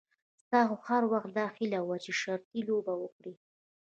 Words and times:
ستا 0.41 0.59
خو 0.69 0.75
هر 0.87 1.03
وخت 1.13 1.29
داهیله 1.37 1.79
وه 1.83 1.97
چې 2.05 2.11
شرطي 2.21 2.59
لوبه 2.69 2.93
وکړې. 2.97 3.33